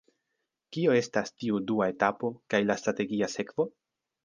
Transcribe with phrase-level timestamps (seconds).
[0.77, 3.71] Kio estas tiu dua etapo kaj la strategia sekvo?